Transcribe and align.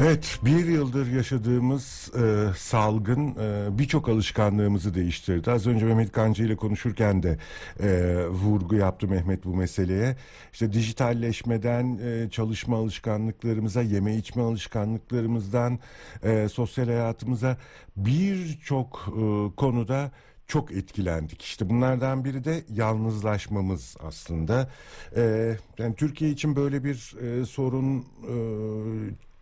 Evet, 0.00 0.38
bir 0.44 0.66
yıldır 0.66 1.12
yaşadığımız 1.12 2.10
e, 2.14 2.46
salgın 2.56 3.34
e, 3.40 3.78
birçok 3.78 4.08
alışkanlığımızı 4.08 4.94
değiştirdi. 4.94 5.50
Az 5.50 5.66
önce 5.66 5.86
Mehmet 5.86 6.12
Kancı 6.12 6.42
ile 6.44 6.56
konuşurken 6.56 7.22
de 7.22 7.38
e, 7.80 7.88
vurgu 8.26 8.76
yaptı 8.76 9.08
Mehmet 9.08 9.44
bu 9.44 9.56
meseleye. 9.56 10.16
İşte 10.52 10.72
dijitalleşmeden 10.72 11.98
e, 11.98 12.30
çalışma 12.30 12.76
alışkanlıklarımıza, 12.76 13.82
yeme 13.82 14.16
içme 14.16 14.42
alışkanlıklarımızdan 14.42 15.78
e, 16.22 16.48
sosyal 16.48 16.86
hayatımıza 16.86 17.56
birçok 17.96 19.08
e, 19.08 19.54
konuda 19.56 20.10
çok 20.46 20.72
etkilendik. 20.72 21.42
İşte 21.42 21.68
bunlardan 21.68 22.24
biri 22.24 22.44
de 22.44 22.64
yalnızlaşmamız 22.74 23.96
aslında. 24.00 24.70
Ee, 25.16 25.56
yani 25.78 25.94
Türkiye 25.94 26.30
için 26.30 26.56
böyle 26.56 26.84
bir 26.84 27.14
e, 27.22 27.44
sorun 27.44 27.98
e, 28.00 28.34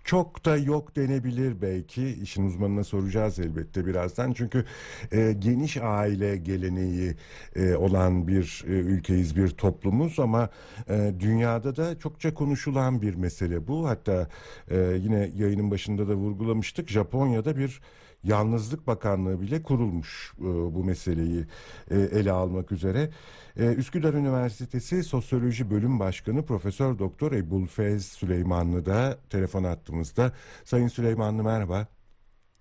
çok 0.06 0.44
da 0.44 0.56
yok 0.56 0.96
denebilir 0.96 1.62
belki. 1.62 2.08
İşin 2.08 2.46
uzmanına 2.46 2.84
soracağız 2.84 3.38
elbette 3.38 3.86
birazdan. 3.86 4.32
Çünkü 4.32 4.64
e, 5.12 5.32
geniş 5.38 5.76
aile 5.76 6.36
geleneği 6.36 7.14
e, 7.56 7.74
olan 7.74 8.28
bir 8.28 8.64
e, 8.66 8.70
ülkeyiz, 8.70 9.36
bir 9.36 9.48
toplumuz 9.48 10.18
ama 10.18 10.48
e, 10.88 11.12
dünyada 11.20 11.76
da 11.76 11.98
çokça 11.98 12.34
konuşulan 12.34 13.02
bir 13.02 13.14
mesele 13.14 13.66
bu. 13.68 13.88
Hatta 13.88 14.28
e, 14.70 14.76
yine 15.00 15.30
yayının 15.36 15.70
başında 15.70 16.08
da 16.08 16.14
vurgulamıştık. 16.14 16.88
Japonya'da 16.88 17.56
bir 17.56 17.80
Yalnızlık 18.26 18.86
Bakanlığı 18.86 19.40
bile 19.40 19.62
kurulmuş 19.62 20.32
e, 20.40 20.44
bu 20.44 20.84
meseleyi 20.84 21.46
e, 21.90 21.98
ele 22.00 22.32
almak 22.32 22.72
üzere. 22.72 23.10
E, 23.56 23.66
Üsküdar 23.74 24.14
Üniversitesi 24.14 25.04
Sosyoloji 25.04 25.70
Bölüm 25.70 26.00
Başkanı 26.00 26.46
Profesör 26.46 26.98
Doktor 26.98 27.32
Ebulfez 27.32 28.06
Süleymanlı 28.06 28.86
da 28.86 29.18
telefon 29.30 29.64
attığımızda. 29.64 30.32
Sayın 30.64 30.88
Süleymanlı 30.88 31.42
merhaba. 31.42 31.95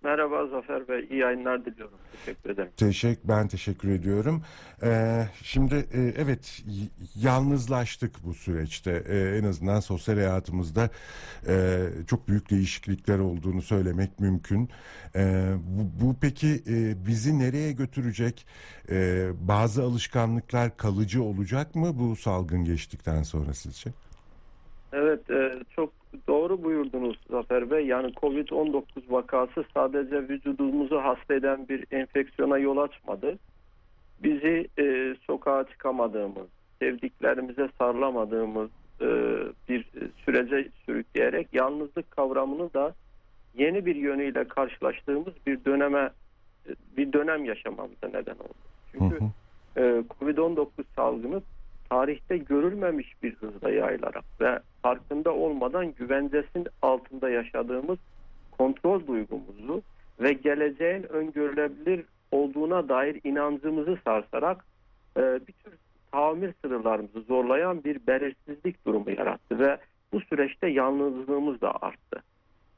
Merhaba 0.05 0.47
Zafer 0.47 0.87
Bey, 0.87 1.07
iyi 1.09 1.19
yayınlar 1.19 1.65
diliyorum. 1.65 1.97
Teşekkür 2.11 2.49
ederim. 2.49 2.71
Teşekkür, 2.77 3.27
ben 3.27 3.47
teşekkür 3.47 3.89
ediyorum. 3.89 4.41
Ee, 4.83 5.23
şimdi 5.43 5.75
e, 5.75 6.01
evet 6.17 6.63
yalnızlaştık 7.15 8.11
bu 8.23 8.33
süreçte. 8.33 9.03
Ee, 9.09 9.37
en 9.37 9.43
azından 9.43 9.79
sosyal 9.79 10.15
hayatımızda 10.15 10.89
e, 11.47 11.85
çok 12.07 12.27
büyük 12.27 12.49
değişiklikler 12.49 13.19
olduğunu 13.19 13.61
söylemek 13.61 14.19
mümkün. 14.19 14.69
Ee, 15.15 15.53
bu, 15.67 16.05
bu 16.05 16.15
peki 16.21 16.47
e, 16.47 17.05
bizi 17.07 17.39
nereye 17.39 17.71
götürecek? 17.71 18.45
Ee, 18.89 19.29
bazı 19.41 19.83
alışkanlıklar 19.83 20.77
kalıcı 20.77 21.23
olacak 21.23 21.75
mı 21.75 21.99
bu 21.99 22.15
salgın 22.15 22.63
geçtikten 22.63 23.23
sonra 23.23 23.53
sizce? 23.53 23.89
Evet, 24.93 25.29
e, 25.29 25.63
çok 25.75 25.94
doğru 26.35 26.63
buyurdunuz 26.63 27.17
Zafer 27.29 27.71
Bey. 27.71 27.85
Yani 27.85 28.11
Covid-19 28.13 28.83
vakası 29.09 29.63
sadece 29.73 30.29
vücudumuzu 30.29 30.97
hasta 30.97 31.33
eden 31.33 31.67
bir 31.69 31.85
enfeksiyona 31.91 32.57
yol 32.57 32.77
açmadı. 32.77 33.37
Bizi 34.23 34.67
e, 34.79 35.15
sokağa 35.27 35.63
çıkamadığımız, 35.63 36.47
sevdiklerimize 36.79 37.69
sarılamadığımız 37.77 38.69
e, 39.01 39.07
bir 39.69 39.85
sürece 40.25 40.69
sürükleyerek 40.85 41.47
yalnızlık 41.53 42.11
kavramını 42.11 42.73
da 42.73 42.93
yeni 43.57 43.85
bir 43.85 43.95
yönüyle 43.95 44.47
karşılaştığımız 44.47 45.33
bir 45.47 45.65
döneme 45.65 46.09
bir 46.97 47.13
dönem 47.13 47.45
yaşamamıza 47.45 48.07
neden 48.07 48.35
oldu. 48.35 48.65
Çünkü 48.91 49.17
e, 49.77 49.81
Covid-19 49.81 50.67
salgını 50.95 51.41
tarihte 51.89 52.37
görülmemiş 52.37 53.23
bir 53.23 53.35
hızla 53.35 53.69
yayılarak 53.69 54.23
ve 54.41 54.59
farkında 54.81 55.33
olmadan 55.33 55.93
güvencesinin 55.93 56.67
altında 56.81 57.29
yaşadığımız 57.29 57.99
kontrol 58.51 59.07
duygumuzu 59.07 59.81
ve 60.19 60.33
geleceğin 60.33 61.03
öngörülebilir 61.03 62.05
olduğuna 62.31 62.89
dair 62.89 63.19
inancımızı 63.23 63.97
sarsarak 64.03 64.65
e, 65.17 65.21
bir 65.21 65.53
tür 65.53 65.73
tahammül 66.11 66.53
sınırlarımızı 66.61 67.21
zorlayan 67.21 67.83
bir 67.83 68.07
belirsizlik 68.07 68.85
durumu 68.85 69.11
yarattı 69.11 69.59
ve 69.59 69.77
bu 70.13 70.21
süreçte 70.21 70.67
yalnızlığımız 70.67 71.61
da 71.61 71.75
arttı. 71.81 72.23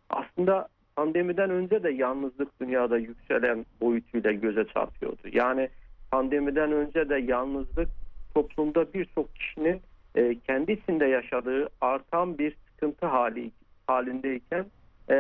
Aslında 0.10 0.68
pandemiden 0.96 1.50
önce 1.50 1.84
de 1.84 1.90
yalnızlık 1.90 2.62
dünyada 2.62 2.98
yükselen 2.98 3.66
boyutuyla 3.82 4.32
göze 4.32 4.66
çarpıyordu. 4.68 5.22
Yani 5.32 5.70
pandemiden 6.12 6.72
önce 6.72 7.10
de 7.10 7.16
yalnızlık 7.18 7.90
toplumda 8.38 8.94
birçok 8.94 9.36
kişinin 9.36 9.82
e, 10.16 10.36
kendisinde 10.40 11.06
yaşadığı 11.06 11.70
artan 11.82 12.38
bir 12.38 12.56
sıkıntı 12.66 13.06
hali 13.06 13.52
halindeyken 13.88 14.66
e, 15.10 15.16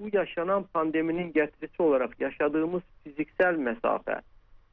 bu 0.00 0.08
yaşanan 0.12 0.62
pandeminin 0.62 1.32
getirisi 1.32 1.82
olarak 1.82 2.20
yaşadığımız 2.20 2.82
fiziksel 3.04 3.56
mesafe 3.56 4.20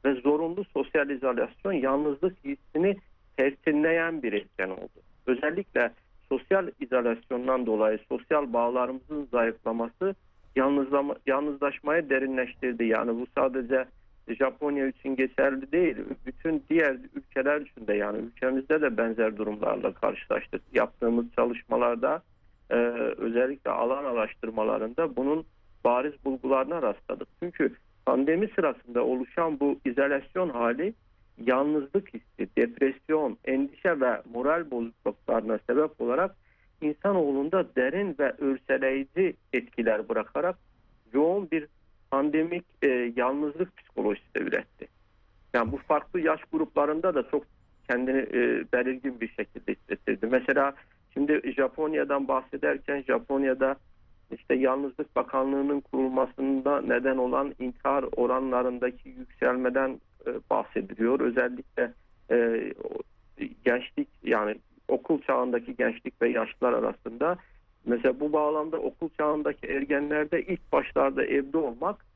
ve 0.04 0.14
zorunlu 0.14 0.64
sosyal 0.64 1.10
izolasyon 1.10 1.72
yalnızlık 1.72 2.36
hissini 2.44 2.96
tersinleyen 3.36 4.22
bir 4.22 4.32
etken 4.32 4.70
oldu. 4.70 5.00
Özellikle 5.26 5.90
sosyal 6.28 6.68
izolasyondan 6.80 7.66
dolayı 7.66 7.98
sosyal 8.08 8.52
bağlarımızın 8.52 9.28
zayıflaması 9.32 10.14
yalnızlama, 10.56 11.14
yalnızlaşmayı 11.26 12.10
derinleştirdi. 12.10 12.84
Yani 12.84 13.20
bu 13.20 13.26
sadece 13.38 13.84
Japonya 14.28 14.86
için 14.88 15.16
geçerli 15.16 15.72
değil. 15.72 15.96
Bütün 16.26 16.64
diğer 16.70 16.96
ülkeler 17.14 17.60
için 17.60 17.86
de 17.86 17.94
yani 17.94 18.18
ülkemizde 18.18 18.80
de 18.80 18.96
benzer 18.96 19.36
durumlarla 19.36 19.92
karşılaştık. 19.92 20.62
Yaptığımız 20.74 21.26
çalışmalarda 21.36 22.22
e, 22.70 22.76
özellikle 23.16 23.70
alan 23.70 24.04
araştırmalarında 24.04 25.16
bunun 25.16 25.44
bariz 25.84 26.24
bulgularına 26.24 26.82
rastladık. 26.82 27.28
Çünkü 27.42 27.72
pandemi 28.06 28.48
sırasında 28.48 29.04
oluşan 29.04 29.60
bu 29.60 29.80
izolasyon 29.84 30.48
hali 30.48 30.94
yalnızlık 31.46 32.14
hissi, 32.14 32.56
depresyon, 32.56 33.38
endişe 33.44 34.00
ve 34.00 34.22
moral 34.32 34.70
bozukluklarına 34.70 35.58
sebep 35.66 36.00
olarak 36.00 36.36
insanoğlunda 36.80 37.76
derin 37.76 38.16
ve 38.18 38.32
örseleyici 38.38 39.36
etkiler 39.52 40.08
bırakarak 40.08 40.56
yoğun 41.12 41.50
bir 41.50 41.66
pandemik 42.12 42.64
e, 42.82 43.12
yalnızlık 43.16 43.76
psikolojisi 43.76 44.34
de 44.34 44.38
üretti. 44.38 44.88
Yani 45.54 45.72
bu 45.72 45.76
farklı 45.76 46.20
yaş 46.20 46.40
gruplarında 46.52 47.14
da 47.14 47.28
çok 47.30 47.44
kendini 47.88 48.18
e, 48.18 48.64
belirgin 48.72 49.20
bir 49.20 49.28
şekilde 49.28 49.74
hissettirdi. 49.74 50.26
Mesela 50.26 50.74
şimdi 51.14 51.52
Japonya'dan 51.56 52.28
bahsederken 52.28 53.02
Japonya'da 53.02 53.76
işte 54.32 54.54
Yalnızlık 54.54 55.16
Bakanlığı'nın 55.16 55.80
kurulmasında 55.80 56.80
neden 56.80 57.16
olan 57.16 57.54
intihar 57.58 58.04
oranlarındaki 58.16 59.08
yükselmeden 59.08 60.00
e, 60.26 60.30
bahsediliyor. 60.50 61.20
Özellikle 61.20 61.92
e, 62.30 62.60
gençlik 63.64 64.08
yani 64.24 64.56
okul 64.88 65.22
çağındaki 65.22 65.76
gençlik 65.76 66.22
ve 66.22 66.28
yaşlılar 66.28 66.72
arasında 66.72 67.36
Mesela 67.86 68.20
bu 68.20 68.32
bağlamda 68.32 68.76
okul 68.76 69.08
çağındaki 69.18 69.66
ergenlerde 69.66 70.42
ilk 70.42 70.72
başlarda 70.72 71.24
evde 71.24 71.58
olmak, 71.58 72.06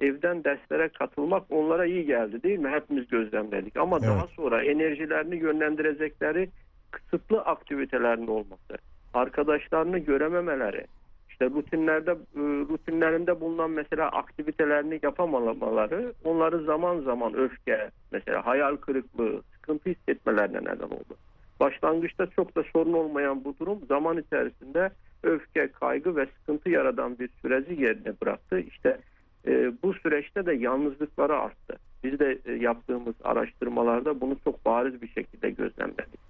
evden 0.00 0.44
derslere 0.44 0.88
katılmak 0.88 1.42
onlara 1.50 1.86
iyi 1.86 2.06
geldi 2.06 2.42
değil 2.42 2.58
mi? 2.58 2.68
Hepimiz 2.68 3.08
gözlemledik. 3.08 3.76
Ama 3.76 3.98
evet. 3.98 4.08
daha 4.08 4.26
sonra 4.26 4.64
enerjilerini 4.64 5.36
yönlendirecekleri 5.36 6.48
kısıtlı 6.90 7.40
aktivitelerin 7.40 8.26
olması, 8.26 8.78
arkadaşlarını 9.14 9.98
görememeleri, 9.98 10.86
işte 11.30 11.44
rutinlerde 11.44 12.10
e, 12.10 12.40
rutinlerinde 12.40 13.40
bulunan 13.40 13.70
mesela 13.70 14.08
aktivitelerini 14.08 15.00
yapamamaları 15.02 16.12
onları 16.24 16.64
zaman 16.64 17.00
zaman 17.00 17.34
öfke, 17.34 17.90
mesela 18.12 18.46
hayal 18.46 18.76
kırıklığı, 18.76 19.42
sıkıntı 19.54 19.90
hissetmelerine 19.90 20.58
neden 20.58 20.86
oldu. 20.86 21.16
Başlangıçta 21.60 22.26
çok 22.26 22.56
da 22.56 22.62
sorun 22.72 22.92
olmayan 22.92 23.44
bu 23.44 23.54
durum 23.60 23.78
zaman 23.88 24.18
içerisinde 24.18 24.90
öfke, 25.22 25.68
kaygı 25.68 26.16
ve 26.16 26.26
sıkıntı 26.26 26.70
yaradan 26.70 27.18
bir 27.18 27.30
süreci 27.42 27.82
yerine 27.82 28.12
bıraktı. 28.22 28.60
İşte 28.60 28.98
e, 29.46 29.72
bu 29.82 29.94
süreçte 29.94 30.46
de 30.46 30.52
yalnızlıkları 30.52 31.36
arttı. 31.36 31.76
Biz 32.04 32.18
de 32.18 32.38
e, 32.46 32.52
yaptığımız 32.52 33.14
araştırmalarda 33.24 34.20
bunu 34.20 34.36
çok 34.44 34.66
bariz 34.66 35.02
bir 35.02 35.08
şekilde 35.08 35.50
gözlemledik. 35.50 36.20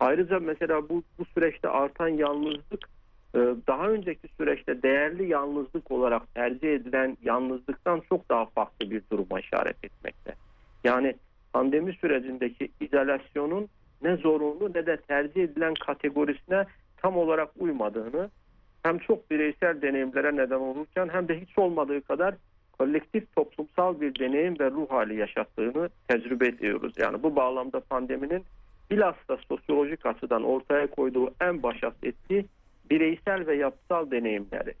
Ayrıca 0.00 0.40
mesela 0.40 0.88
bu, 0.88 1.02
bu 1.18 1.24
süreçte 1.24 1.68
artan 1.68 2.08
yalnızlık 2.08 2.88
e, 3.34 3.38
daha 3.66 3.88
önceki 3.88 4.28
süreçte 4.36 4.82
değerli 4.82 5.28
yalnızlık 5.28 5.90
olarak 5.90 6.34
tercih 6.34 6.74
edilen 6.74 7.16
yalnızlıktan 7.22 8.02
çok 8.08 8.28
daha 8.28 8.46
farklı 8.46 8.90
bir 8.90 9.02
duruma 9.12 9.40
işaret 9.40 9.84
etmekte. 9.84 10.34
Yani 10.84 11.14
pandemi 11.52 11.92
sürecindeki 11.92 12.68
izolasyonun 12.80 13.68
ne 14.02 14.16
zorunlu 14.16 14.70
ne 14.74 14.86
de 14.86 14.96
tercih 14.96 15.42
edilen 15.42 15.74
kategorisine 15.74 16.64
tam 16.96 17.16
olarak 17.16 17.48
uymadığını 17.58 18.30
hem 18.84 18.98
çok 18.98 19.30
bireysel 19.30 19.82
deneyimlere 19.82 20.36
neden 20.36 20.56
olurken 20.60 21.08
hem 21.12 21.28
de 21.28 21.40
hiç 21.40 21.58
olmadığı 21.58 22.00
kadar 22.02 22.34
kolektif 22.78 23.36
toplumsal 23.36 24.00
bir 24.00 24.18
deneyim 24.18 24.58
ve 24.60 24.70
ruh 24.70 24.90
hali 24.90 25.16
yaşattığını 25.16 25.88
tecrübe 26.08 26.46
ediyoruz. 26.48 26.92
Yani 26.98 27.22
bu 27.22 27.36
bağlamda 27.36 27.80
pandeminin 27.80 28.44
bilhassa 28.90 29.36
sosyolojik 29.48 30.06
açıdan 30.06 30.42
ortaya 30.44 30.86
koyduğu 30.86 31.30
en 31.40 31.62
başat 31.62 31.94
etki 32.02 32.46
bireysel 32.90 33.46
ve 33.46 33.56
yapısal 33.56 34.10
deneyimleri. 34.10 34.74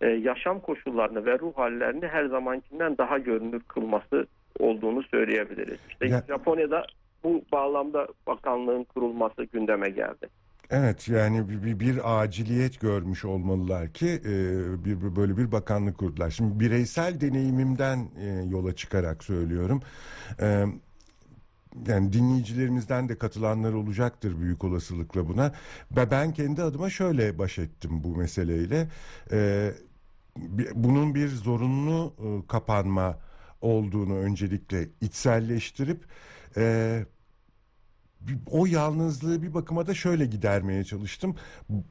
e, 0.00 0.06
yaşam 0.08 0.60
koşullarını 0.60 1.26
ve 1.26 1.38
ruh 1.38 1.54
hallerini 1.56 2.06
her 2.06 2.24
zamankinden 2.26 2.98
daha 2.98 3.18
görünür 3.18 3.60
kılması 3.68 4.26
olduğunu 4.58 5.02
söyleyebiliriz. 5.02 5.78
İşte 5.90 6.06
Ya- 6.08 6.22
Japonya'da 6.28 6.86
bu 7.24 7.42
bağlamda 7.52 8.08
bakanlığın 8.26 8.84
kurulması 8.84 9.44
gündeme 9.44 9.88
geldi. 9.90 10.26
Evet 10.70 11.08
yani 11.08 11.48
bir, 11.48 11.62
bir, 11.62 11.80
bir 11.80 12.20
aciliyet 12.22 12.80
görmüş 12.80 13.24
olmalılar 13.24 13.92
ki 13.92 14.06
e, 14.24 14.84
bir, 14.84 15.00
bir- 15.02 15.16
böyle 15.16 15.36
bir 15.36 15.52
bakanlık 15.52 15.98
kurdular. 15.98 16.30
Şimdi 16.30 16.60
bireysel 16.60 17.20
deneyimimden 17.20 18.10
e, 18.20 18.26
yola 18.50 18.76
çıkarak 18.76 19.24
söylüyorum. 19.24 19.82
E, 20.40 20.66
yani 21.88 22.12
dinleyicilerimizden 22.12 23.08
de 23.08 23.18
katılanlar 23.18 23.72
olacaktır 23.72 24.40
büyük 24.40 24.64
olasılıkla 24.64 25.28
buna. 25.28 25.52
Ve 25.96 26.10
ben 26.10 26.32
kendi 26.32 26.62
adıma 26.62 26.90
şöyle 26.90 27.38
baş 27.38 27.58
ettim 27.58 28.04
bu 28.04 28.16
meseleyle. 28.16 28.88
E, 29.32 29.72
bunun 30.74 31.14
bir 31.14 31.28
zorunlu 31.28 32.14
e, 32.44 32.46
kapanma 32.48 33.18
olduğunu 33.60 34.16
öncelikle 34.16 34.88
içselleştirip 35.00 36.04
e, 36.56 37.06
o 38.50 38.66
yalnızlığı 38.66 39.42
bir 39.42 39.54
bakıma 39.54 39.86
da 39.86 39.94
şöyle 39.94 40.26
gidermeye 40.26 40.84
çalıştım. 40.84 41.36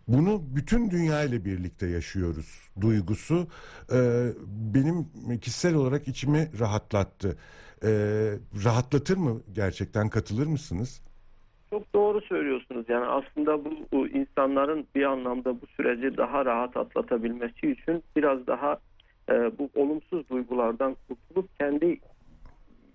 Bunu 0.07 0.41
bütün 0.55 0.91
dünya 0.91 1.23
ile 1.23 1.45
birlikte 1.45 1.87
yaşıyoruz 1.87 2.69
duygusu 2.81 3.47
e, 3.93 3.99
benim 4.73 5.07
kişisel 5.39 5.75
olarak 5.75 6.07
içimi 6.07 6.49
rahatlattı. 6.59 7.37
E, 7.83 7.89
rahatlatır 8.65 9.17
mı 9.17 9.41
gerçekten 9.53 10.09
katılır 10.09 10.47
mısınız? 10.47 11.01
Çok 11.69 11.93
doğru 11.93 12.21
söylüyorsunuz. 12.21 12.85
Yani 12.89 13.05
aslında 13.05 13.65
bu, 13.65 13.71
bu 13.91 14.07
insanların 14.07 14.87
bir 14.95 15.03
anlamda 15.03 15.61
bu 15.61 15.67
süreci 15.67 16.17
daha 16.17 16.45
rahat 16.45 16.77
atlatabilmesi 16.77 17.71
için 17.71 18.03
biraz 18.15 18.47
daha 18.47 18.79
e, 19.29 19.33
bu 19.33 19.69
olumsuz 19.75 20.29
duygulardan 20.29 20.95
kurtulup 21.07 21.59
kendi 21.59 21.99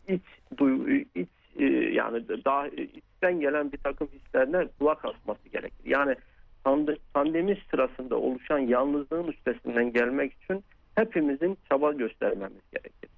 iç 0.08 0.22
duygu 0.58 0.90
iç 0.90 1.28
e, 1.58 1.64
yani 1.92 2.28
daha 2.44 2.68
içten 2.68 3.40
gelen 3.40 3.72
bir 3.72 3.78
takım 3.78 4.08
hislerine 4.08 4.68
kulak 4.78 5.04
asması 5.04 5.48
gerekir. 5.48 5.84
Yani 5.84 6.16
pand- 6.64 6.98
pandemi 7.14 7.58
sırasında 7.70 8.16
oluşan 8.16 8.58
yalnızlığın 8.58 9.26
üstesinden 9.26 9.92
gelmek 9.92 10.32
için 10.32 10.64
hepimizin 10.94 11.58
çaba 11.70 11.92
göstermemiz 11.92 12.62
gerekir. 12.72 13.10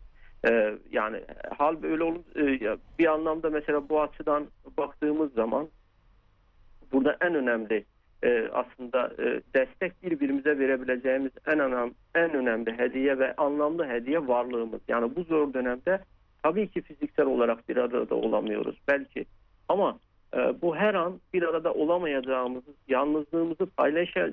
Ee, 0.49 0.75
yani 0.91 1.21
hal 1.59 1.83
böyle 1.83 2.03
olun 2.03 2.25
e, 2.37 2.77
bir 2.99 3.07
anlamda 3.07 3.51
mesela 3.51 3.89
bu 3.89 4.03
açıdan 4.03 4.47
baktığımız 4.79 5.33
zaman 5.33 5.69
burada 6.93 7.17
en 7.21 7.35
önemli 7.35 7.85
e, 8.23 8.49
aslında 8.53 9.13
e, 9.19 9.41
destek 9.55 10.03
birbirimize 10.03 10.59
verebileceğimiz 10.59 11.33
en 11.47 11.59
önemli 11.59 11.93
en 12.15 12.35
önemli 12.35 12.79
hediye 12.79 13.19
ve 13.19 13.37
anlamlı 13.37 13.89
hediye 13.89 14.29
varlığımız. 14.29 14.81
Yani 14.89 15.17
bu 15.17 15.23
zor 15.23 15.55
dönemde 15.55 16.01
tabii 16.45 16.69
ki 16.69 16.83
fiziksel 16.83 17.27
olarak 17.27 17.69
bir 17.69 17.77
arada 17.77 18.15
olamıyoruz 18.15 18.77
belki 18.89 19.27
ama 19.69 19.99
e, 20.37 20.39
bu 20.63 20.77
her 20.77 20.95
an 20.95 21.21
bir 21.35 21.43
arada 21.43 21.75
olamayacağımız, 21.75 22.63
yalnızlığımızı 22.89 23.67
paylaşa, 23.67 24.31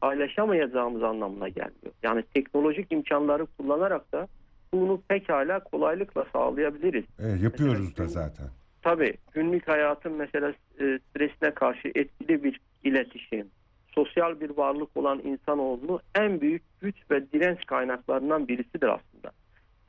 paylaşamayacağımız 0.00 1.02
anlamına 1.02 1.48
gelmiyor. 1.48 1.92
Yani 2.02 2.24
teknolojik 2.34 2.92
imkanları 2.92 3.46
kullanarak 3.46 4.12
da 4.12 4.28
bunu 4.72 5.00
pekala 5.08 5.60
kolaylıkla 5.60 6.24
sağlayabiliriz. 6.32 7.04
E, 7.18 7.28
yapıyoruz 7.28 7.96
da 7.96 8.06
zaten. 8.06 8.46
Tabii 8.82 9.14
günlük 9.32 9.68
hayatın 9.68 10.12
mesela 10.12 10.52
e, 10.80 10.98
stresine 11.10 11.50
karşı 11.50 11.88
etkili 11.94 12.44
bir 12.44 12.60
iletişim, 12.84 13.46
sosyal 13.94 14.40
bir 14.40 14.50
varlık 14.50 14.96
olan 14.96 15.18
insanoğlunu 15.18 16.00
en 16.14 16.40
büyük 16.40 16.62
güç 16.80 16.96
ve 17.10 17.32
direnç 17.32 17.66
kaynaklarından 17.66 18.48
birisidir 18.48 18.88
aslında. 18.88 19.32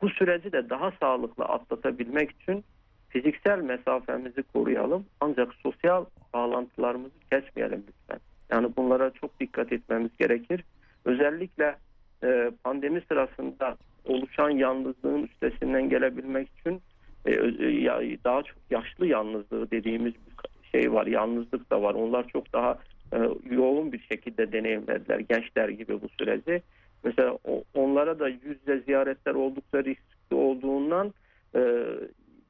Bu 0.02 0.10
süreci 0.10 0.52
de 0.52 0.70
daha 0.70 0.92
sağlıklı 1.02 1.46
atlatabilmek 1.46 2.32
için 2.32 2.64
fiziksel 3.10 3.60
mesafemizi 3.60 4.44
koruyalım 4.44 5.06
ancak 5.20 5.54
sosyal 5.54 6.06
bağlantılarımızı 6.34 7.20
kesmeyelim 7.32 7.84
lütfen. 7.88 8.20
Yani 8.52 8.76
bunlara 8.78 9.12
çok 9.12 9.40
dikkat 9.40 9.72
etmemiz 9.74 10.18
gerekir. 10.20 10.64
Özellikle 11.06 11.76
e, 12.24 12.52
pandemi 12.64 13.02
sırasında 13.08 13.78
oluşan 14.06 14.50
yalnızlığın 14.50 15.24
üstesinden 15.24 15.90
gelebilmek 15.90 16.50
için 16.60 16.82
e, 17.26 17.32
ya- 17.66 18.02
daha 18.24 18.44
çok 18.44 18.58
yaşlı 18.70 19.08
yalnızlığı 19.08 19.72
dediğimiz 19.72 20.14
bir 20.14 20.70
şey 20.72 20.94
var. 20.94 21.08
Yalnızlık 21.08 21.72
da 21.72 21.82
var. 21.82 21.94
Onlar 21.94 22.28
çok 22.28 22.54
daha 22.54 22.80
e, 23.14 23.18
yoğun 23.50 23.92
bir 23.92 24.00
şekilde 24.12 24.52
deneyimlediler. 24.52 25.20
Gençler 25.20 25.70
gibi 25.70 26.02
bu 26.02 26.10
süreci. 26.20 26.62
Mesela 27.06 27.38
onlara 27.74 28.20
da 28.20 28.30
yüz 28.30 28.44
yüze 28.44 28.80
ziyaretler 28.80 29.36
oldukça 29.36 29.84
riskli 29.84 30.36
olduğundan 30.36 31.14
e, 31.56 31.86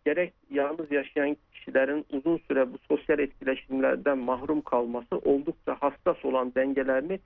gerek 0.06 0.34
yalnız 0.50 0.92
yaşayan 0.92 1.38
kişilerin 1.54 2.06
uzun 2.12 2.38
süre 2.38 2.74
bu 2.74 2.78
sosyal 2.78 3.20
etkileşimlerden 3.20 4.18
mahrum 4.18 4.62
kalması 4.62 5.18
oldukça 5.18 5.76
hassas 5.80 6.26
olan 6.26 6.56
dengelerini 6.56 7.20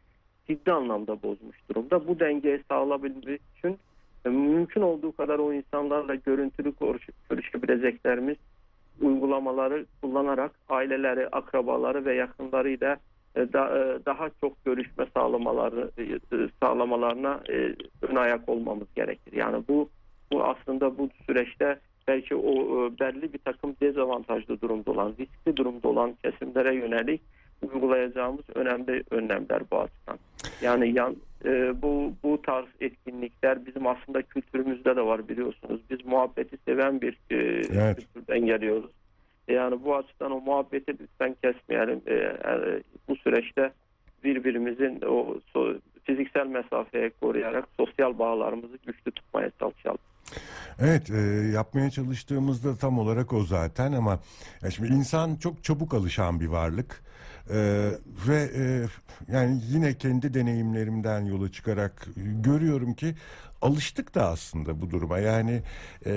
ciddi 0.48 0.72
anlamda 0.72 1.24
bozmuş 1.24 1.58
durumda. 1.70 2.08
Bu 2.08 2.20
dengeyi 2.20 2.64
sağlayabilmek 2.70 3.42
için 3.58 3.78
e, 4.26 4.30
mümkün 4.30 4.82
olduğu 4.82 5.12
kadar 5.12 5.40
o 5.40 5.54
insanlarla 5.54 6.16
görüntülü 6.16 6.74
görüş- 6.80 7.10
görüşebileceklerimiz 7.30 8.38
uygulamaları 9.02 9.86
kullanarak 10.02 10.52
aileleri, 10.70 11.28
akrabaları 11.28 12.06
ve 12.06 12.16
yakınlarıyla 12.16 12.98
daha 14.06 14.30
çok 14.42 14.66
görüşme 14.66 15.06
sağlamaları 15.14 15.92
e, 15.98 16.04
e, 16.04 16.50
sağlamalarına 16.62 17.40
e, 17.50 17.76
ön 18.02 18.16
ayak 18.16 18.50
olmamız 18.50 18.88
gerekir. 18.96 19.34
Yani 19.34 19.64
bu 19.68 19.90
bu 20.32 20.44
aslında 20.44 20.98
bu 20.98 21.10
süreçte 21.26 21.80
belki 22.08 22.36
o 22.36 22.52
e, 22.52 23.00
belli 23.00 23.34
bir 23.34 23.38
takım 23.38 23.76
dezavantajlı 23.82 24.62
durumda 24.62 24.92
olan, 24.92 25.16
riskli 25.20 25.58
durumda 25.58 25.88
olan 25.88 26.16
kesimlere 26.24 26.76
yönelik 26.76 27.22
uygulayacağımız 27.62 28.46
önemli 28.56 29.04
önlemler 29.12 29.62
bu 29.72 29.80
açıdan. 29.80 30.20
Yani 30.62 30.98
yan, 30.98 31.16
e, 31.46 31.82
bu 31.82 32.14
bu 32.24 32.42
tarz 32.42 32.66
etkinlikler 32.82 33.66
bizim 33.66 33.88
aslında 33.88 34.22
kültürümüzde 34.22 34.96
de 34.96 35.02
var 35.02 35.30
biliyorsunuz. 35.30 35.82
Biz 35.90 36.06
muhabbeti 36.06 36.58
seven 36.66 37.02
bir 37.02 37.18
e, 37.32 37.36
Evet. 37.74 37.98
kültürden 37.98 38.46
geliyoruz. 38.46 38.92
Yani 39.50 39.84
bu 39.84 39.96
açıdan 39.96 40.32
o 40.32 40.42
muhabbeti 40.42 40.92
lütfen 41.00 41.36
kesmeyelim. 41.44 42.02
E, 42.08 42.14
e, 42.14 42.84
bu 43.08 43.16
süreçte 43.16 43.72
birbirimizin 44.24 45.02
o 45.02 45.38
so- 45.56 45.80
fiziksel 46.04 46.48
mesafeye 46.48 47.12
koruyarak 47.22 47.68
sosyal 47.78 48.20
bağlarımızı 48.20 48.78
güçlü 48.86 49.12
tutmaya 49.12 49.52
çalışalım. 49.60 50.00
Evet 50.80 51.10
e, 51.10 51.18
yapmaya 51.54 51.90
çalıştığımızda 51.90 52.78
tam 52.78 53.00
olarak 53.00 53.34
o 53.34 53.44
zaten 53.44 53.92
ama 53.92 54.20
şimdi 54.76 54.94
insan 54.94 55.36
çok 55.36 55.64
çabuk 55.64 55.94
alışan 55.94 56.40
bir 56.40 56.48
varlık 56.48 57.04
E, 57.50 57.90
ve 58.28 58.52
e, 58.56 58.86
yani 59.34 59.62
yine 59.70 59.98
kendi 59.98 60.34
deneyimlerimden 60.34 61.26
yola 61.26 61.52
çıkarak 61.52 62.08
görüyorum 62.44 62.94
ki 62.94 63.16
alıştık 63.62 64.16
da 64.16 64.28
aslında 64.30 64.82
bu 64.82 64.92
duruma 64.92 65.20
yani 65.20 65.62
e, 66.06 66.12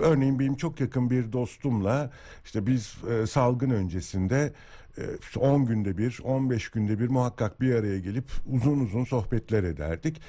örneğin 0.00 0.38
benim 0.38 0.56
çok 0.56 0.80
yakın 0.80 1.10
bir 1.10 1.32
dostumla 1.32 2.10
işte 2.44 2.66
biz 2.66 2.96
e, 3.10 3.26
salgın 3.26 3.70
öncesinde 3.70 4.52
e, 4.98 5.02
işte 5.20 5.40
10 5.40 5.66
günde 5.66 5.98
bir 5.98 6.18
15 6.24 6.68
günde 6.68 6.98
bir 6.98 7.08
muhakkak 7.08 7.60
bir 7.60 7.74
araya 7.74 7.98
gelip 7.98 8.30
uzun 8.46 8.80
uzun 8.80 9.04
sohbetler 9.04 9.64
ederdik. 9.64 10.20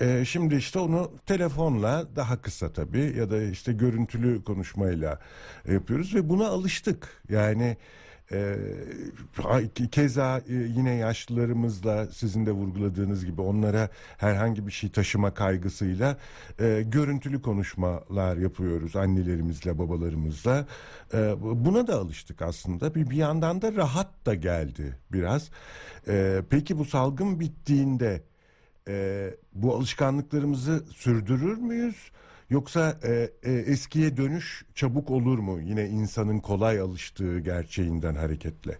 E, 0.00 0.24
şimdi 0.24 0.54
işte 0.54 0.78
onu 0.78 1.12
telefonla 1.26 2.06
daha 2.16 2.42
kısa 2.42 2.72
tabii 2.72 3.14
ya 3.18 3.30
da 3.30 3.42
işte 3.42 3.72
görüntülü 3.72 4.44
konuşmayla 4.44 5.18
yapıyoruz 5.72 6.14
ve 6.14 6.28
buna 6.28 6.46
alıştık. 6.48 7.22
Yani 7.28 7.76
e, 8.32 8.56
keza 9.90 10.42
yine 10.48 10.94
yaşlılarımızla 10.94 12.06
sizin 12.06 12.46
de 12.46 12.50
vurguladığınız 12.50 13.24
gibi 13.24 13.40
onlara 13.40 13.88
herhangi 14.18 14.66
bir 14.66 14.72
şey 14.72 14.90
taşıma 14.90 15.34
kaygısıyla 15.34 16.16
e, 16.60 16.82
görüntülü 16.86 17.42
konuşmalar 17.42 18.36
yapıyoruz 18.36 18.96
annelerimizle 18.96 19.78
babalarımızla. 19.78 20.66
E, 21.14 21.34
buna 21.40 21.86
da 21.86 21.96
alıştık 21.96 22.42
aslında. 22.42 22.94
Bir, 22.94 23.10
bir 23.10 23.16
yandan 23.16 23.62
da 23.62 23.72
rahat 23.72 24.26
da 24.26 24.34
geldi 24.34 24.98
biraz. 25.12 25.50
E, 26.08 26.42
peki 26.50 26.78
bu 26.78 26.84
salgın 26.84 27.40
bittiğinde 27.40 28.22
e, 28.88 29.30
bu 29.52 29.74
alışkanlıklarımızı 29.74 30.84
sürdürür 30.94 31.56
müyüz? 31.58 32.10
Yoksa 32.50 32.80
e, 33.04 33.12
e, 33.50 33.52
eskiye 33.52 34.16
dönüş 34.16 34.64
çabuk 34.74 35.10
olur 35.10 35.38
mu? 35.38 35.60
Yine 35.60 35.86
insanın 35.86 36.38
kolay 36.38 36.80
alıştığı 36.80 37.38
gerçeğinden 37.38 38.14
hareketle. 38.14 38.72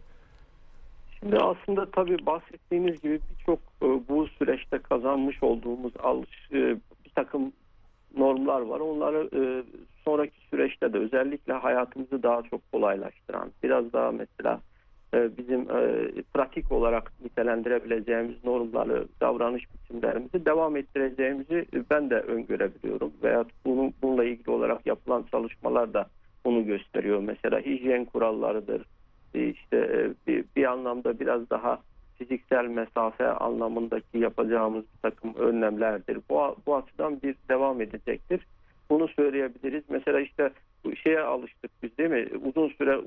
Şimdi 1.21 1.37
aslında 1.37 1.91
tabii 1.91 2.27
bahsettiğiniz 2.27 3.03
gibi 3.03 3.21
birçok 3.31 3.59
e, 3.59 3.87
bu 4.09 4.27
süreçte 4.27 4.79
kazanmış 4.79 5.43
olduğumuz 5.43 5.93
alış 6.03 6.49
e, 6.53 6.77
bir 7.05 7.11
takım 7.15 7.53
normlar 8.17 8.61
var. 8.61 8.81
Onları 8.81 9.29
e, 9.33 9.65
sonraki 10.05 10.41
süreçte 10.50 10.93
de 10.93 10.99
özellikle 10.99 11.53
hayatımızı 11.53 12.23
daha 12.23 12.43
çok 12.43 12.73
kolaylaştıran, 12.73 13.50
biraz 13.62 13.93
daha 13.93 14.12
mesela 14.12 14.61
bizim 15.12 15.61
e, 15.61 16.09
pratik 16.35 16.73
olarak 16.73 17.12
nitelendirebileceğimiz 17.25 18.45
normları, 18.45 19.07
davranış 19.21 19.64
biçimlerimizi 19.75 20.47
devam 20.47 20.76
ettireceğimizi 20.76 21.67
ben 21.90 22.11
de 22.11 22.14
öngörebiliyorum. 22.14 23.12
Veya 23.23 23.45
bunun, 23.64 23.95
bununla 24.02 24.25
ilgili 24.25 24.50
olarak 24.50 24.87
yapılan 24.87 25.25
çalışmalar 25.31 25.95
da 25.95 26.07
bunu 26.45 26.67
gösteriyor. 26.67 27.21
Mesela 27.21 27.61
hijyen 27.61 28.05
kurallarıdır. 28.05 28.87
E, 29.35 29.49
işte 29.49 29.76
e, 29.76 30.26
bir, 30.26 30.45
bir 30.57 30.64
anlamda 30.64 31.21
biraz 31.21 31.50
daha 31.50 31.79
fiziksel 32.19 32.64
mesafe 32.64 33.26
anlamındaki 33.26 34.19
yapacağımız 34.19 34.85
bir 34.85 35.11
takım 35.11 35.35
önlemlerdir. 35.35 36.19
Bu, 36.31 36.57
bu 36.67 36.76
açıdan 36.76 37.23
bir 37.23 37.35
devam 37.49 37.81
edecektir. 37.81 38.47
Bunu 38.90 39.09
söyleyebiliriz. 39.09 39.85
Mesela 39.88 40.21
işte 40.21 40.50
şeye 41.02 41.21
alıştık 41.21 41.71
biz 41.83 41.99
değil 41.99 42.11
mi? 42.11 42.29
Uzun 42.45 42.69
süre 42.69 43.00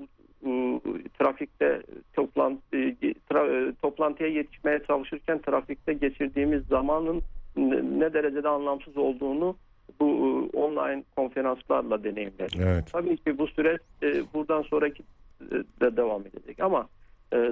trafikte 1.20 1.82
toplantı, 2.14 2.78
e, 2.78 3.14
tra, 3.30 3.48
e, 3.48 3.74
toplantıya 3.82 4.30
yetişmeye 4.30 4.84
çalışırken 4.88 5.42
trafikte 5.42 5.94
geçirdiğimiz 5.94 6.64
zamanın 6.66 7.22
ne 8.00 8.14
derecede 8.14 8.50
anlamsız 8.50 8.98
olduğunu 8.98 9.56
bu 10.00 10.06
e, 10.06 10.58
online 10.58 11.04
konferanslarla 11.16 12.04
deneyimledik. 12.04 12.60
Evet. 12.60 12.90
Tabii 12.92 13.18
ki 13.18 13.38
bu 13.38 13.48
süreç 13.48 13.82
buradan 14.34 14.62
sonraki 14.62 15.04
de 15.82 15.98
devam 15.98 16.22
edecek 16.22 16.60
ama 16.60 16.88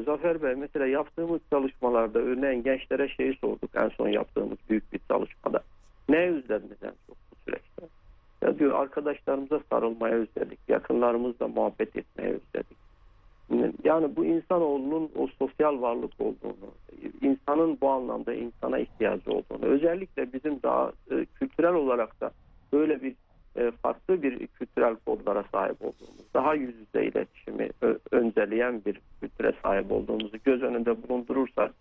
Zafer 0.05 0.43
Bey 0.43 0.55
mesela 0.55 0.87
yaptığımız 0.87 1.41
çalışmalarda 1.49 2.19
örneğin 2.19 2.63
gençlere 2.63 3.07
şeyi 3.07 3.37
sorduk 3.41 3.69
en 3.75 3.89
son 3.89 4.07
yaptığımız 4.07 4.57
büyük 4.69 4.93
bir 4.93 4.99
çalışmada. 5.07 5.63
Ne 6.09 6.17
özlediniz 6.17 6.83
en 6.83 6.93
çok 7.07 7.17
bu 7.31 7.35
süreçte? 7.45 8.00
Ya 8.41 8.59
diyor 8.59 8.79
arkadaşlarımıza 8.79 9.59
sarılmaya 9.69 10.15
özledik, 10.15 10.59
yakınlarımızla 10.67 11.47
muhabbet 11.47 11.95
etmeye 11.97 12.29
özledik. 12.29 12.81
Yani 13.83 14.15
bu 14.15 14.25
insanoğlunun 14.25 15.11
o 15.15 15.27
sosyal 15.27 15.81
varlık 15.81 16.11
olduğunu, 16.19 16.71
insanın 17.21 17.77
bu 17.81 17.89
anlamda 17.89 18.33
insana 18.33 18.79
ihtiyacı 18.79 19.31
olduğunu, 19.31 19.65
özellikle 19.65 20.33
bizim 20.33 20.61
daha 20.63 20.91
e, 21.11 21.25
kültürel 21.25 21.73
olarak 21.73 22.21
da 22.21 22.31
böyle 22.73 23.01
bir 23.01 23.15
e, 23.55 23.71
farklı 23.71 24.23
bir 24.23 24.47
kültürel 24.47 24.95
kodlara 25.05 25.43
sahip 25.51 25.81
olduğumuz, 25.81 26.33
daha 26.33 26.53
yüz 26.53 26.75
yüze 26.75 27.05
iletişimi 27.05 27.69
önceleyen 28.11 28.81
bir 28.85 29.01
kültüre 29.21 29.53
sahip 29.63 29.91
olduğumuzu 29.91 30.37
göz 30.45 30.63
önünde 30.63 31.03
bulundurursak, 31.03 31.71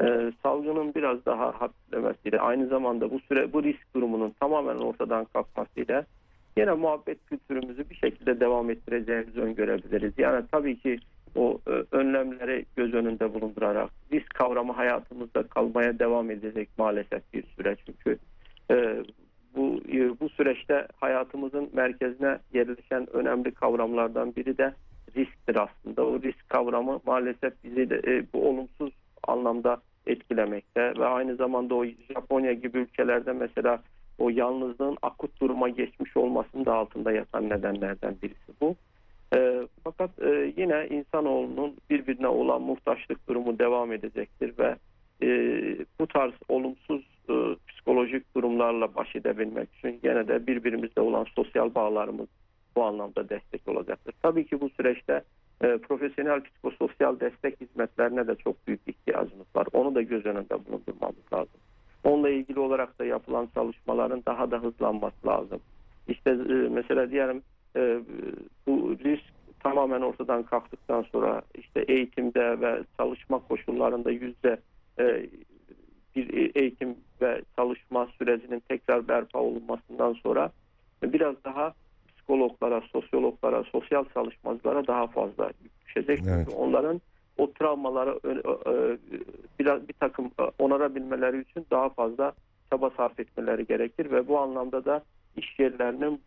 e, 0.00 0.32
salgının 0.42 0.94
biraz 0.94 1.26
daha 1.26 1.60
hafiflemesiyle, 1.94 2.40
aynı 2.40 2.66
zamanda 2.66 3.10
bu 3.10 3.20
süre 3.20 3.52
bu 3.52 3.62
risk 3.62 3.94
durumunun 3.94 4.34
tamamen 4.40 4.76
ortadan 4.76 5.24
kalkmasıyla 5.24 6.04
yine 6.56 6.72
muhabbet 6.72 7.26
kültürümüzü 7.26 7.90
bir 7.90 7.94
şekilde 7.94 8.40
devam 8.40 8.70
ettireceğimizi 8.70 9.40
öngörebiliriz. 9.40 10.12
Yani 10.18 10.44
tabii 10.52 10.78
ki 10.78 10.98
o 11.36 11.58
e, 11.66 11.70
önlemleri 11.96 12.64
göz 12.76 12.94
önünde 12.94 13.34
bulundurarak 13.34 13.90
risk 14.12 14.34
kavramı 14.34 14.72
hayatımızda 14.72 15.42
kalmaya 15.42 15.98
devam 15.98 16.30
edecek 16.30 16.68
maalesef 16.78 17.32
bir 17.32 17.44
süreç. 17.56 17.78
Çünkü 17.86 18.18
e, 18.70 19.04
bu 19.56 19.80
e, 19.92 20.20
bu 20.20 20.28
süreçte 20.28 20.86
hayatımızın 20.96 21.70
merkezine 21.72 22.38
yerleşen 22.52 23.16
önemli 23.16 23.54
kavramlardan 23.54 24.36
biri 24.36 24.58
de 24.58 24.74
risktir 25.16 25.56
aslında. 25.56 26.06
O 26.06 26.22
risk 26.22 26.48
kavramı 26.48 27.00
maalesef 27.06 27.64
bizi 27.64 27.90
de 27.90 28.00
e, 28.06 28.24
bu 28.32 28.48
olumsuz 28.48 28.92
anlamda 29.28 29.80
etkilemekte 30.06 30.80
ve 30.98 31.06
aynı 31.06 31.36
zamanda 31.36 31.74
o 31.74 31.84
Japonya 31.84 32.52
gibi 32.52 32.78
ülkelerde 32.78 33.32
mesela 33.32 33.82
o 34.18 34.30
yalnızlığın 34.30 34.96
akut 35.02 35.40
duruma 35.40 35.68
geçmiş 35.68 36.16
olmasının 36.16 36.64
da 36.64 36.74
altında 36.74 37.12
yatan 37.12 37.48
nedenlerden 37.48 38.16
birisi 38.22 38.52
bu. 38.60 38.76
E, 39.34 39.68
fakat 39.84 40.22
e, 40.22 40.52
yine 40.56 40.88
insanoğlunun 40.90 41.76
birbirine 41.90 42.28
olan 42.28 42.62
muhtaçlık 42.62 43.28
durumu 43.28 43.58
devam 43.58 43.92
edecektir 43.92 44.58
ve 44.58 44.76
e, 45.22 45.28
bu 46.00 46.06
tarz 46.06 46.32
olumsuz 46.48 47.02
e, 47.30 47.34
psikolojik 47.68 48.36
durumlarla 48.36 48.94
baş 48.94 49.16
edebilmek 49.16 49.68
için 49.78 50.00
yine 50.04 50.28
de 50.28 50.46
birbirimizle 50.46 51.02
olan 51.02 51.26
sosyal 51.36 51.74
bağlarımız 51.74 52.28
bu 52.76 52.84
anlamda 52.84 53.28
destek 53.28 53.68
olacaktır. 53.68 54.14
Tabii 54.22 54.46
ki 54.46 54.60
bu 54.60 54.70
süreçte 54.70 55.22
e, 55.62 55.78
profesyonel 55.78 56.40
psikososyal 56.42 57.20
destek 57.20 57.60
hizmetlerine 57.60 58.26
de 58.26 58.34
çok 58.34 58.66
büyük 58.66 58.80
ihtiyacımız 58.86 59.46
var. 59.56 59.66
Onu 59.72 59.94
da 59.94 60.02
göz 60.02 60.26
önünde 60.26 60.66
bulundurmamız 60.66 61.32
lazım. 61.32 61.60
Onunla 62.04 62.30
ilgili 62.30 62.60
olarak 62.60 62.98
da 62.98 63.04
yapılan 63.04 63.48
çalışmaların 63.54 64.22
daha 64.26 64.50
da 64.50 64.62
hızlanması 64.62 65.26
lazım. 65.26 65.60
İşte 66.08 66.30
e, 66.30 66.68
mesela 66.70 67.10
diyelim 67.10 67.42
e, 67.76 68.00
bu 68.66 68.96
risk 69.04 69.34
tamamen 69.60 70.00
ortadan 70.00 70.42
kalktıktan 70.42 71.02
sonra 71.02 71.42
işte 71.54 71.80
eğitimde 71.80 72.60
ve 72.60 72.82
çalışma 72.98 73.38
koşullarında 73.38 74.10
yüzde 74.10 74.58
bir 76.16 76.54
eğitim 76.54 76.96
ve 77.20 77.42
çalışma 77.56 78.06
sürecinin 78.18 78.62
tekrar 78.68 79.08
berpa 79.08 79.38
olunmasından 79.38 80.12
sonra 80.12 80.50
biraz 81.02 81.44
daha 81.44 81.74
psikologlara, 82.24 82.80
sosyologlara, 82.80 83.64
sosyal 83.64 84.04
çalışmacılara 84.14 84.86
daha 84.86 85.06
fazla 85.06 85.50
düşecek. 85.86 86.20
Evet. 86.28 86.44
Çünkü 86.44 86.56
onların 86.56 87.00
o 87.38 87.52
travmaları 87.52 88.20
biraz 89.60 89.88
bir 89.88 89.92
takım 89.92 90.30
onarabilmeleri 90.58 91.40
için 91.40 91.66
daha 91.70 91.88
fazla 91.88 92.32
çaba 92.70 92.90
sarf 92.90 93.20
etmeleri 93.20 93.66
gerekir 93.66 94.10
ve 94.10 94.28
bu 94.28 94.38
anlamda 94.38 94.84
da 94.84 95.02
iş 95.36 95.58
yerlerinin 95.58 96.20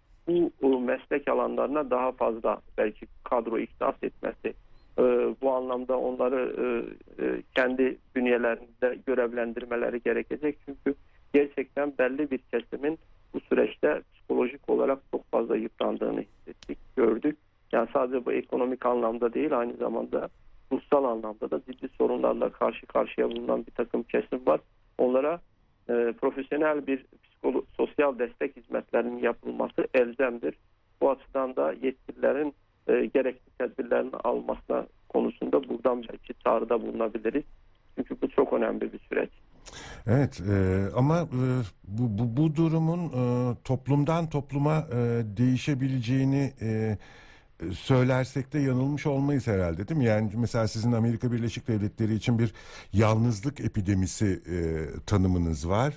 bu 0.62 0.80
meslek 0.80 1.28
alanlarına 1.28 1.90
daha 1.90 2.12
fazla 2.12 2.62
belki 2.78 3.06
kadro 3.24 3.58
ihdas 3.58 3.96
etmesi 4.04 4.54
bu 5.42 5.52
anlamda 5.52 5.98
onları 5.98 6.56
kendi 7.56 7.98
bünyelerinde 8.16 8.98
görevlendirmeleri 9.06 10.02
gerekecek. 10.02 10.58
Çünkü 10.66 10.96
gerçekten 11.34 11.94
belli 12.00 12.32
bir 12.32 12.38
kesimin 12.38 13.00
bu 13.38 13.42
süreçte 13.42 14.02
psikolojik 14.16 14.70
olarak 14.70 15.00
çok 15.12 15.32
fazla 15.32 15.56
yıprandığını 15.56 16.22
hissettik, 16.22 16.78
gördük. 16.96 17.38
Yani 17.72 17.90
sadece 17.94 18.26
bu 18.26 18.32
ekonomik 18.32 18.86
anlamda 18.86 19.34
değil 19.34 19.60
aynı 19.60 19.74
zamanda 19.74 20.30
ruhsal 20.72 21.04
anlamda 21.04 21.52
da 21.52 21.62
ciddi 21.68 21.90
sorunlarla 21.98 22.52
karşı 22.52 22.86
karşıya 22.86 23.32
bulunan 23.32 23.66
bir 23.66 23.72
takım 23.72 24.04
kesim 24.04 24.46
var. 24.48 24.60
Onlara 24.98 25.40
e, 25.90 26.14
profesyonel 26.22 26.88
bir 26.88 27.06
sosyal 27.78 28.20
destek 28.20 28.56
hizmetlerinin 28.56 29.18
yapılması 29.18 29.88
elzemdir. 29.94 30.56
Bu 31.02 31.12
açıdan 31.12 31.56
da 31.56 31.74
yetkililerin 31.74 32.54
e, 32.88 33.06
gerekli 33.06 33.52
tedbirlerini 33.60 34.16
almasına 34.24 34.86
konusunda 35.10 35.70
buradan 35.70 36.04
belki 36.10 36.34
çağrıda 36.44 36.82
bulunabiliriz. 36.82 37.44
Çünkü 37.96 38.22
bu 38.22 38.30
çok 38.30 38.54
önemli 38.54 38.94
bir 38.94 39.00
süreç. 39.00 39.30
Evet 40.08 40.42
e, 40.42 40.86
ama 40.96 41.22
e, 41.22 41.28
bu, 41.88 42.18
bu, 42.18 42.38
bu 42.38 42.56
durumun 42.56 43.06
e, 43.08 43.56
toplumdan 43.64 44.30
topluma 44.30 44.88
e, 44.92 45.24
değişebileceğini 45.38 46.54
e, 46.62 46.98
söylersek 47.74 48.54
de 48.54 48.60
yanılmış 48.60 49.06
olmayız 49.06 49.48
herhalde 49.48 49.88
değil 49.88 49.98
mi? 49.98 50.06
Yani 50.06 50.32
mesela 50.36 50.68
sizin 50.68 50.92
Amerika 50.92 51.32
Birleşik 51.32 51.68
Devletleri 51.68 52.14
için 52.16 52.40
bir 52.40 52.54
yalnızlık 52.94 53.60
epidemisi 53.60 54.42
e, 54.50 54.56
tanımınız 55.06 55.70
var. 55.70 55.94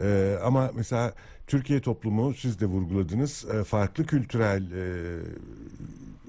E, 0.00 0.38
ama 0.44 0.70
mesela 0.74 1.12
Türkiye 1.46 1.80
toplumu 1.80 2.34
siz 2.34 2.60
de 2.60 2.66
vurguladınız 2.66 3.46
e, 3.54 3.64
farklı 3.64 4.06
kültürel 4.06 4.62
e, 4.72 4.84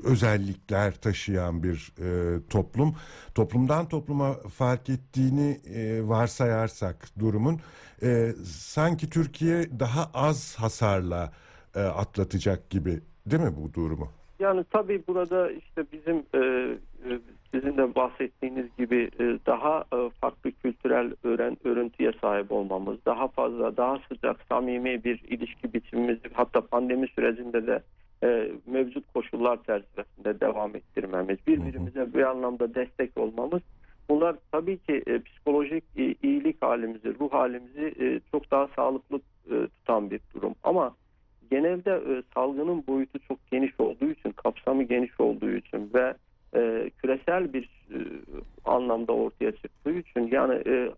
özellikler 0.03 0.95
taşıyan 0.95 1.63
bir 1.63 1.91
e, 1.99 2.39
toplum. 2.49 2.95
Toplumdan 3.35 3.89
topluma 3.89 4.33
fark 4.33 4.89
ettiğini 4.89 5.59
e, 5.75 6.07
varsayarsak 6.07 6.95
durumun 7.19 7.59
e, 8.03 8.31
sanki 8.45 9.09
Türkiye 9.09 9.79
daha 9.79 10.11
az 10.13 10.55
hasarla 10.59 11.31
e, 11.75 11.79
atlatacak 11.79 12.69
gibi 12.69 12.99
değil 13.25 13.43
mi 13.43 13.53
bu 13.57 13.73
durumu? 13.73 14.07
Yani 14.39 14.65
tabii 14.71 15.03
burada 15.07 15.51
işte 15.51 15.85
bizim 15.91 16.23
e, 16.33 16.39
e, 17.09 17.19
sizin 17.51 17.77
de 17.77 17.95
bahsettiğiniz 17.95 18.65
gibi 18.77 19.09
e, 19.19 19.39
daha 19.45 19.85
e, 19.93 20.09
farklı 20.21 20.48
kültürel 20.89 21.13
öğren, 21.23 21.57
örüntüye 21.63 22.11
sahip 22.21 22.51
olmamız, 22.51 22.97
daha 23.05 23.27
fazla, 23.27 23.77
daha 23.77 23.99
sıcak, 24.09 24.37
samimi 24.49 25.03
bir 25.03 25.23
ilişki 25.23 25.73
biçimimizi 25.73 26.21
hatta 26.33 26.61
pandemi 26.61 27.07
sürecinde 27.07 27.67
de 27.67 27.83
e, 28.23 28.51
mevcut 28.65 29.13
koşullar 29.13 29.63
çerçevesinde 29.63 30.39
devam 30.39 30.75
ettirmemiz, 30.75 31.37
birbirimize 31.47 32.13
bir 32.13 32.23
anlamda 32.23 32.75
destek 32.75 33.17
olmamız 33.17 33.61
bunlar 34.09 34.35
tabii 34.51 34.77
ki 34.77 35.03
e, 35.07 35.21
psikolojik 35.21 35.83
e, 35.97 36.15
iyilik 36.23 36.61
halimizi, 36.61 37.19
ruh 37.19 37.33
halimizi 37.33 37.93
e, 37.99 38.19
çok 38.31 38.51
daha 38.51 38.67
sağlıklı 38.75 39.19
e, 39.51 39.67
tutan 39.67 40.11
bir 40.11 40.19
durum. 40.33 40.55
Ama 40.63 40.95
genelde 41.51 41.91
e, 41.91 42.23
salgının 42.33 42.83
boyutu 42.87 43.19
çok 43.19 43.51
geniş 43.51 43.79
olduğu 43.79 44.09
için, 44.11 44.31
kapsamı 44.31 44.83
geniş 44.83 45.19
olduğu 45.19 45.51
için 45.51 45.91
ve 45.93 46.13
e, 46.55 46.89
küresel 46.97 47.53
bir 47.53 47.63
e, 47.93 47.97
anlamda 48.65 49.13
ortaya 49.13 49.51
çıktığı 49.89 50.19
için 50.19 50.35
yani 50.35 50.53
e, 50.65 50.71
e, 50.71 50.91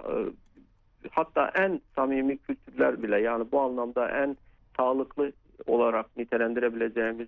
hatta 1.12 1.52
en 1.56 1.82
samimi 1.96 2.38
kültürler 2.38 3.04
bile 3.04 3.22
yani 3.22 3.46
bu 3.52 3.60
anlamda 3.60 4.10
en 4.10 4.38
sağlıklı 4.78 5.32
olarak 5.68 6.18
nitelendirebileceğimiz 6.18 7.28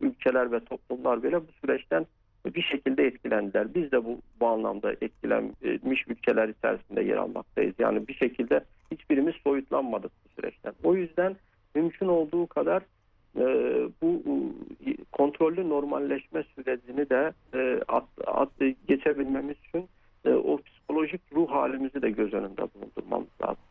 ülkeler 0.00 0.52
ve 0.52 0.60
toplumlar 0.60 1.22
bile 1.22 1.40
bu 1.40 1.52
süreçten 1.60 2.06
bir 2.46 2.62
şekilde 2.62 3.06
etkilendiler. 3.06 3.74
Biz 3.74 3.92
de 3.92 4.04
bu, 4.04 4.18
bu 4.40 4.46
anlamda 4.46 4.92
etkilenmiş 4.92 6.08
ülkeler 6.08 6.48
içerisinde 6.48 7.02
yer 7.02 7.16
almaktayız. 7.16 7.74
Yani 7.78 8.08
bir 8.08 8.14
şekilde 8.14 8.64
hiçbirimiz 8.90 9.34
soyutlanmadık 9.34 10.12
bu 10.24 10.40
süreçten. 10.40 10.72
O 10.84 10.94
yüzden 10.94 11.36
mümkün 11.74 12.06
olduğu 12.08 12.46
kadar 12.46 12.82
e, 13.36 13.44
bu 14.02 14.22
e, 14.86 14.96
kontrollü 15.12 15.68
normalleşme 15.68 16.42
sürecini 16.42 17.10
de 17.10 17.32
e, 17.54 17.80
at, 17.88 18.04
at, 18.26 18.50
geçebilmemiz 18.88 19.56
için 19.68 19.88
e, 20.24 20.30
o 20.30 20.58
psikolojik 20.84 21.20
ruh 21.32 21.50
halimizi 21.50 22.02
de 22.02 22.10
göz 22.10 22.32
önünde 22.32 22.62
bulundurmamız 22.74 23.28
lazım. 23.42 23.64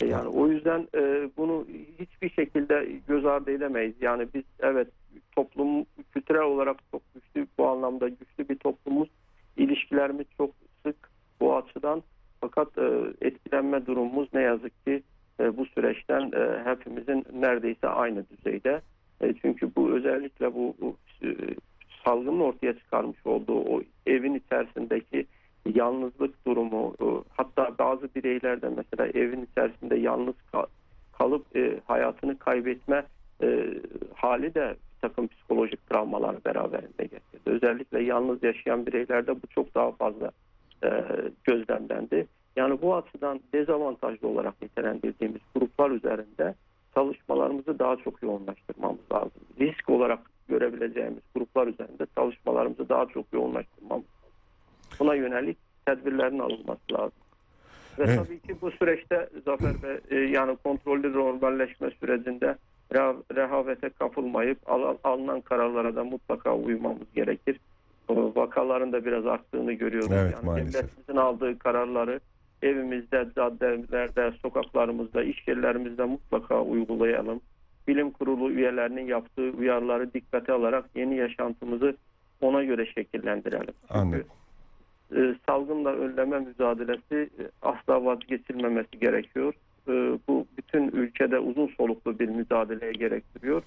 E, 0.00 0.06
Yani 0.06 0.28
o 0.28 0.48
yüzden 0.48 0.88
e, 0.94 1.30
bunu 1.36 1.66
hiçbir 1.98 2.30
şekilde 2.30 2.88
göz 3.08 3.26
ardı 3.26 3.50
edemeyiz. 3.50 3.94
Yani 4.00 4.26
biz 4.34 4.44
evet 4.60 4.88
toplum 5.36 5.84
kültürel 6.12 6.42
olarak 6.42 6.76
çok 6.90 7.02
güçlü 7.14 7.46
bu 7.58 7.68
anlamda 7.68 8.08
güçlü 8.08 8.48
bir 8.48 8.58
toplumuz. 8.58 9.08
İlişkilerimiz 9.56 10.26
çok 10.36 10.50
sık 10.86 10.96
bu 11.40 11.56
açıdan. 11.56 12.02
Fakat 12.40 12.78
e, 12.78 12.90
etkilenme 13.20 13.86
durumumuz 13.86 14.28
ne 14.34 14.42
yazık 14.42 14.84
ki 14.84 15.02
e, 15.40 15.56
bu 15.56 15.66
süreçten 15.66 16.32
e, 16.32 16.62
hepimizin 16.64 17.24
neredeyse 17.32 17.88
aynı 17.88 18.24
düzeyde. 18.28 18.80
E, 19.20 19.34
çünkü 19.42 19.70
bu 19.76 19.90
özellikle 19.90 20.54
bu, 20.54 20.74
bu 20.80 20.96
e, 21.22 21.28
salgının 22.04 22.40
ortaya 22.40 22.78
çıkarmış 22.78 23.26
olduğu 23.26 23.60
o 23.60 23.82
evin 24.06 24.34
içerisindeki 24.34 25.26
yalnızlık 25.74 26.46
durumu 26.46 26.94
e, 27.00 27.06
hatta 27.36 27.78
bazı 27.78 28.14
bireylerde 28.14 28.68
mesela 28.76 29.06
evin 29.06 29.48
içerisinde 29.52 29.96
yalnız 29.96 30.34
kal- 30.52 30.66
kalıp 31.18 31.56
e, 31.56 31.80
hayatını 31.86 32.38
kaybetme 32.38 33.04
e, 33.42 33.66
hali 34.14 34.54
de 34.54 34.76
bir 34.94 35.08
takım 35.08 35.28
psikolojik 35.28 35.86
travmalar 35.90 36.44
beraberinde 36.44 37.02
getirdi. 37.02 37.42
Özellikle 37.46 38.02
yalnız 38.02 38.42
yaşayan 38.42 38.86
bireylerde 38.86 39.42
bu 39.42 39.46
çok 39.46 39.74
daha 39.74 39.92
fazla 39.92 40.30
gözlemlendi. 41.44 42.26
Yani 42.56 42.82
bu 42.82 42.96
açıdan 42.96 43.40
dezavantajlı 43.54 44.28
olarak 44.28 44.62
nitelendirdiğimiz 44.62 45.40
gruplar 45.54 45.90
üzerinde 45.90 46.54
çalışmalarımızı 46.94 47.78
daha 47.78 47.96
çok 47.96 48.22
yoğunlaştırmamız 48.22 49.00
lazım. 49.12 49.40
Risk 49.60 49.90
olarak 49.90 50.18
görebileceğimiz 50.48 51.22
gruplar 51.34 51.66
üzerinde 51.66 52.06
çalışmalarımızı 52.14 52.88
daha 52.88 53.06
çok 53.06 53.32
yoğunlaştırmamız. 53.32 54.06
Buna 55.00 55.14
yönelik 55.14 55.56
tedbirlerin 55.86 56.38
alınması 56.38 56.92
lazım. 56.92 57.12
Ve 57.98 58.04
Evet. 58.04 58.18
tabii 58.18 58.40
ki 58.40 58.60
bu 58.60 58.70
süreçte 58.70 59.28
Zafer 59.44 59.82
Bey 59.82 59.96
e, 60.10 60.14
yani 60.30 60.56
kontrollü 60.64 61.12
normalleşme 61.12 61.90
sürecinde 61.90 62.56
reha- 62.92 63.34
rehavete 63.36 63.88
kapılmayıp 63.88 64.58
al- 64.66 64.96
alınan 65.04 65.40
kararlara 65.40 65.96
da 65.96 66.04
mutlaka 66.04 66.54
uymamız 66.56 67.12
gerekir. 67.14 67.60
O 68.08 68.32
vakaların 68.36 68.92
da 68.92 69.04
biraz 69.04 69.26
arttığını 69.26 69.72
görüyoruz. 69.72 70.12
Evet, 70.12 70.32
yani 70.34 70.46
maalesef. 70.46 70.74
devletimizin 70.74 71.16
aldığı 71.16 71.58
kararları 71.58 72.20
evimizde, 72.62 73.28
caddelerde, 73.36 74.32
sokaklarımızda, 74.42 75.22
iş 75.22 75.48
yerlerimizde 75.48 76.04
mutlaka 76.04 76.62
uygulayalım. 76.62 77.40
Bilim 77.88 78.10
kurulu 78.10 78.50
üyelerinin 78.50 79.06
yaptığı 79.06 79.50
uyarıları 79.58 80.12
dikkate 80.14 80.52
alarak 80.52 80.84
yeni 80.94 81.16
yaşantımızı 81.16 81.96
ona 82.40 82.64
göre 82.64 82.86
şekillendirelim. 82.86 83.74
Çünkü 83.82 83.94
Anladım. 83.94 84.24
E, 85.16 85.34
salgınla 85.48 85.90
önleme 85.92 86.38
mücadelesi 86.38 87.30
e, 87.38 87.42
asla 87.62 88.04
vazgeçilmemesi 88.04 88.98
gerekiyor. 89.00 89.54
E, 89.88 89.92
bu 90.28 90.46
bütün 90.58 90.88
ülkede 90.88 91.38
uzun 91.38 91.66
soluklu 91.66 92.18
bir 92.18 92.28
mücadeleye 92.28 92.92
gerektiriyor. 92.92 93.62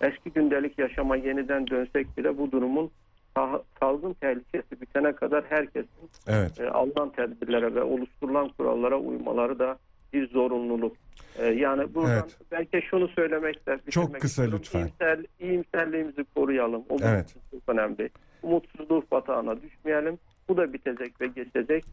Eski 0.00 0.30
gündelik 0.30 0.78
yaşama 0.78 1.16
yeniden 1.16 1.66
dönsek 1.66 2.06
bile 2.18 2.38
bu 2.38 2.52
durumun 2.52 2.90
sa- 3.36 3.62
salgın 3.80 4.12
tehlikesi 4.12 4.80
bitene 4.80 5.12
kadar 5.12 5.44
herkesin 5.48 6.10
Evet. 6.26 6.60
e, 6.60 6.70
alınan 6.70 7.10
tedbirlere 7.10 7.74
ve 7.74 7.82
oluşturulan 7.82 8.48
kurallara 8.48 8.96
uymaları 8.98 9.58
da 9.58 9.78
bir 10.12 10.28
zorunluluk. 10.28 10.96
E, 11.38 11.46
yani 11.46 11.94
buradan 11.94 12.12
Evet. 12.12 12.36
belki 12.52 12.82
şunu 12.90 13.08
söylemekle 13.08 13.78
Çok 13.90 14.04
bitirmek 14.04 14.22
kısa 14.22 14.42
istiyorum. 14.44 14.58
lütfen. 14.58 14.78
İyimser, 14.80 15.18
iyimserliğimizi 15.40 16.24
koruyalım. 16.34 16.84
O 16.88 16.96
Evet. 17.04 17.34
çok 17.52 17.62
önemli. 17.74 18.10
Umutsuzluk 18.42 19.10
batağına 19.10 19.62
düşmeyelim. 19.62 20.18
Bu 20.48 20.56
da 20.56 20.72
bitecek 20.72 21.20
ve 21.20 21.26
geçecek. 21.26 21.84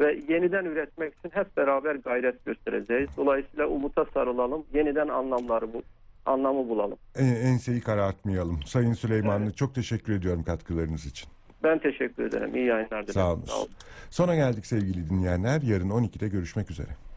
Ve 0.00 0.20
yeniden 0.28 0.64
üretmek 0.64 1.14
için 1.14 1.30
hep 1.30 1.56
beraber 1.56 1.94
gayret 1.94 2.44
göstereceğiz. 2.44 3.08
Dolayısıyla 3.16 3.66
umuta 3.66 4.04
sarılalım. 4.14 4.64
Yeniden 4.74 5.08
anlamları 5.08 5.72
bu 5.72 5.82
anlamı 6.26 6.68
bulalım. 6.68 6.98
En, 7.16 7.34
enseyi 7.34 7.80
karartmayalım. 7.80 8.62
Sayın 8.62 8.92
Süleymanlı 8.92 9.52
çok 9.52 9.74
teşekkür 9.74 10.12
ediyorum 10.12 10.42
katkılarınız 10.42 11.06
için. 11.06 11.28
Ben 11.62 11.78
teşekkür 11.78 12.24
ederim. 12.24 12.54
İyi 12.56 12.66
yayınlar 12.66 12.88
dilerim. 12.90 13.12
Sağ 13.12 13.32
olun. 13.32 13.44
Sona 14.10 14.34
geldik 14.34 14.66
sevgili 14.66 15.10
dinleyenler. 15.10 15.62
Yarın 15.62 15.90
12'de 15.90 16.28
görüşmek 16.28 16.70
üzere. 16.70 17.07